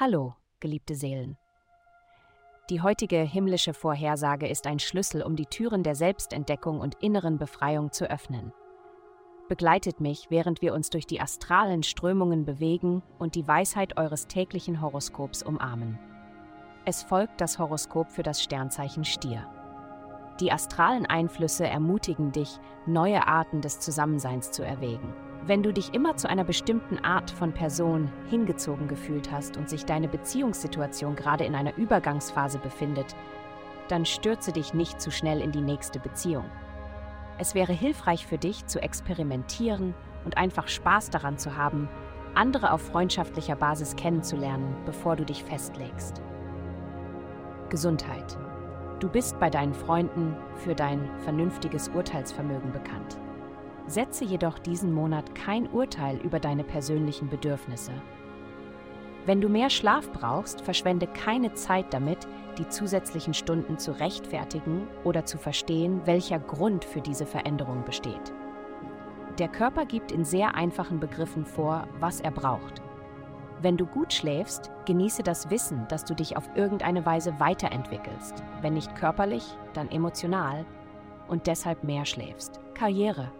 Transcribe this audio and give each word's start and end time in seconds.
Hallo, 0.00 0.36
geliebte 0.60 0.94
Seelen. 0.94 1.36
Die 2.70 2.82
heutige 2.82 3.16
himmlische 3.16 3.74
Vorhersage 3.74 4.46
ist 4.46 4.68
ein 4.68 4.78
Schlüssel, 4.78 5.24
um 5.24 5.34
die 5.34 5.46
Türen 5.46 5.82
der 5.82 5.96
Selbstentdeckung 5.96 6.78
und 6.78 6.94
inneren 7.02 7.36
Befreiung 7.36 7.90
zu 7.90 8.08
öffnen. 8.08 8.52
Begleitet 9.48 10.00
mich, 10.00 10.28
während 10.30 10.62
wir 10.62 10.72
uns 10.72 10.90
durch 10.90 11.04
die 11.04 11.20
astralen 11.20 11.82
Strömungen 11.82 12.44
bewegen 12.44 13.02
und 13.18 13.34
die 13.34 13.48
Weisheit 13.48 13.98
eures 13.98 14.28
täglichen 14.28 14.80
Horoskops 14.80 15.42
umarmen. 15.42 15.98
Es 16.84 17.02
folgt 17.02 17.40
das 17.40 17.58
Horoskop 17.58 18.12
für 18.12 18.22
das 18.22 18.40
Sternzeichen 18.40 19.04
Stier. 19.04 19.48
Die 20.38 20.52
astralen 20.52 21.06
Einflüsse 21.06 21.66
ermutigen 21.66 22.30
dich, 22.30 22.60
neue 22.86 23.26
Arten 23.26 23.62
des 23.62 23.80
Zusammenseins 23.80 24.52
zu 24.52 24.62
erwägen. 24.62 25.12
Wenn 25.48 25.62
du 25.62 25.72
dich 25.72 25.94
immer 25.94 26.14
zu 26.14 26.28
einer 26.28 26.44
bestimmten 26.44 27.02
Art 27.02 27.30
von 27.30 27.54
Person 27.54 28.12
hingezogen 28.28 28.86
gefühlt 28.86 29.32
hast 29.32 29.56
und 29.56 29.70
sich 29.70 29.86
deine 29.86 30.06
Beziehungssituation 30.06 31.16
gerade 31.16 31.44
in 31.44 31.54
einer 31.54 31.74
Übergangsphase 31.78 32.58
befindet, 32.58 33.16
dann 33.88 34.04
stürze 34.04 34.52
dich 34.52 34.74
nicht 34.74 35.00
zu 35.00 35.10
schnell 35.10 35.40
in 35.40 35.50
die 35.50 35.62
nächste 35.62 36.00
Beziehung. 36.00 36.44
Es 37.38 37.54
wäre 37.54 37.72
hilfreich 37.72 38.26
für 38.26 38.36
dich 38.36 38.66
zu 38.66 38.82
experimentieren 38.82 39.94
und 40.26 40.36
einfach 40.36 40.68
Spaß 40.68 41.08
daran 41.08 41.38
zu 41.38 41.56
haben, 41.56 41.88
andere 42.34 42.70
auf 42.70 42.82
freundschaftlicher 42.82 43.56
Basis 43.56 43.96
kennenzulernen, 43.96 44.76
bevor 44.84 45.16
du 45.16 45.24
dich 45.24 45.44
festlegst. 45.44 46.20
Gesundheit. 47.70 48.36
Du 49.00 49.08
bist 49.08 49.40
bei 49.40 49.48
deinen 49.48 49.72
Freunden 49.72 50.36
für 50.56 50.74
dein 50.74 51.08
vernünftiges 51.20 51.88
Urteilsvermögen 51.88 52.70
bekannt. 52.70 53.18
Setze 53.88 54.24
jedoch 54.24 54.58
diesen 54.58 54.92
Monat 54.92 55.34
kein 55.34 55.66
Urteil 55.68 56.18
über 56.18 56.38
deine 56.38 56.62
persönlichen 56.62 57.28
Bedürfnisse. 57.28 57.92
Wenn 59.26 59.40
du 59.40 59.48
mehr 59.48 59.70
Schlaf 59.70 60.10
brauchst, 60.12 60.60
verschwende 60.60 61.06
keine 61.06 61.52
Zeit 61.54 61.92
damit, 61.92 62.28
die 62.58 62.68
zusätzlichen 62.68 63.34
Stunden 63.34 63.78
zu 63.78 63.92
rechtfertigen 63.92 64.86
oder 65.04 65.24
zu 65.24 65.38
verstehen, 65.38 66.02
welcher 66.04 66.38
Grund 66.38 66.84
für 66.84 67.00
diese 67.00 67.26
Veränderung 67.26 67.84
besteht. 67.84 68.32
Der 69.38 69.48
Körper 69.48 69.86
gibt 69.86 70.12
in 70.12 70.24
sehr 70.24 70.54
einfachen 70.54 71.00
Begriffen 71.00 71.44
vor, 71.44 71.86
was 72.00 72.20
er 72.20 72.30
braucht. 72.30 72.82
Wenn 73.60 73.76
du 73.76 73.86
gut 73.86 74.12
schläfst, 74.12 74.70
genieße 74.86 75.22
das 75.22 75.50
Wissen, 75.50 75.86
dass 75.88 76.04
du 76.04 76.14
dich 76.14 76.36
auf 76.36 76.48
irgendeine 76.54 77.04
Weise 77.04 77.38
weiterentwickelst, 77.38 78.42
wenn 78.62 78.74
nicht 78.74 78.94
körperlich, 78.94 79.44
dann 79.74 79.90
emotional 79.90 80.64
und 81.28 81.46
deshalb 81.46 81.84
mehr 81.84 82.04
schläfst. 82.04 82.60
Karriere. 82.74 83.30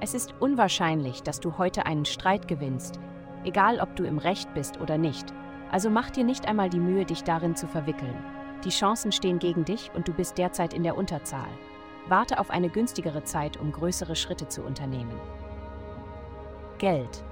Es 0.00 0.14
ist 0.14 0.34
unwahrscheinlich, 0.40 1.22
dass 1.22 1.40
du 1.40 1.58
heute 1.58 1.86
einen 1.86 2.04
Streit 2.04 2.48
gewinnst, 2.48 3.00
egal 3.44 3.80
ob 3.80 3.96
du 3.96 4.04
im 4.04 4.18
Recht 4.18 4.52
bist 4.54 4.80
oder 4.80 4.98
nicht, 4.98 5.32
also 5.70 5.90
mach 5.90 6.10
dir 6.10 6.24
nicht 6.24 6.46
einmal 6.46 6.70
die 6.70 6.80
Mühe, 6.80 7.04
dich 7.04 7.24
darin 7.24 7.56
zu 7.56 7.66
verwickeln. 7.66 8.16
Die 8.64 8.70
Chancen 8.70 9.12
stehen 9.12 9.38
gegen 9.38 9.64
dich 9.64 9.90
und 9.94 10.08
du 10.08 10.12
bist 10.12 10.38
derzeit 10.38 10.74
in 10.74 10.82
der 10.82 10.96
Unterzahl. 10.96 11.48
Warte 12.08 12.40
auf 12.40 12.50
eine 12.50 12.70
günstigere 12.70 13.22
Zeit, 13.24 13.58
um 13.58 13.70
größere 13.70 14.16
Schritte 14.16 14.48
zu 14.48 14.62
unternehmen. 14.62 15.14
Geld. 16.78 17.24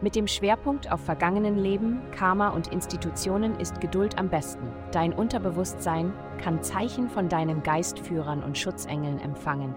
Mit 0.00 0.16
dem 0.16 0.26
Schwerpunkt 0.26 0.90
auf 0.90 1.00
vergangenen 1.00 1.56
Leben, 1.56 2.02
Karma 2.10 2.48
und 2.48 2.66
Institutionen 2.68 3.60
ist 3.60 3.80
Geduld 3.80 4.18
am 4.18 4.28
besten. 4.28 4.66
Dein 4.90 5.12
Unterbewusstsein 5.12 6.12
kann 6.38 6.62
Zeichen 6.62 7.08
von 7.08 7.28
deinen 7.28 7.62
Geistführern 7.62 8.42
und 8.42 8.58
Schutzengeln 8.58 9.20
empfangen. 9.20 9.76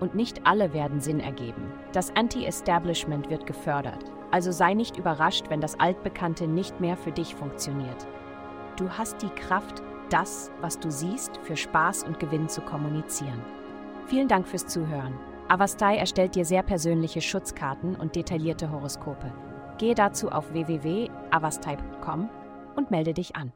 Und 0.00 0.14
nicht 0.14 0.46
alle 0.46 0.72
werden 0.72 1.00
Sinn 1.00 1.20
ergeben. 1.20 1.72
Das 1.92 2.14
Anti-Establishment 2.14 3.30
wird 3.30 3.46
gefördert. 3.46 4.04
Also 4.30 4.52
sei 4.52 4.74
nicht 4.74 4.96
überrascht, 4.96 5.46
wenn 5.48 5.60
das 5.60 5.80
Altbekannte 5.80 6.46
nicht 6.46 6.80
mehr 6.80 6.96
für 6.96 7.12
dich 7.12 7.34
funktioniert. 7.34 8.06
Du 8.76 8.88
hast 8.90 9.22
die 9.22 9.30
Kraft, 9.30 9.82
das, 10.10 10.50
was 10.60 10.78
du 10.78 10.90
siehst, 10.90 11.38
für 11.42 11.56
Spaß 11.56 12.04
und 12.04 12.20
Gewinn 12.20 12.48
zu 12.48 12.60
kommunizieren. 12.60 13.42
Vielen 14.06 14.28
Dank 14.28 14.46
fürs 14.46 14.66
Zuhören. 14.66 15.18
Avastai 15.48 15.96
erstellt 15.96 16.34
dir 16.34 16.44
sehr 16.44 16.62
persönliche 16.62 17.20
Schutzkarten 17.20 17.96
und 17.96 18.14
detaillierte 18.16 18.70
Horoskope. 18.70 19.32
Gehe 19.78 19.94
dazu 19.94 20.30
auf 20.30 20.52
www.avastai.com 20.52 22.28
und 22.76 22.90
melde 22.90 23.14
dich 23.14 23.34
an. 23.34 23.52